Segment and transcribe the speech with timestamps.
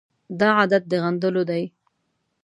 [0.39, 1.63] دا عادت د غندلو دی.